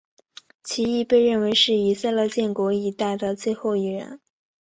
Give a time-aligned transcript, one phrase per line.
[0.63, 4.19] 其亦被认为是以色列建国一代的最后一人。